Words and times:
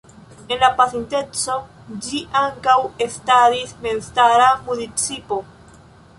En 0.53 0.59
la 0.61 0.69
pasinteco 0.77 1.57
ĝi 2.05 2.21
ankaŭ 2.41 2.79
estadis 3.07 3.77
memstara 3.85 4.51
municipo. 4.71 5.41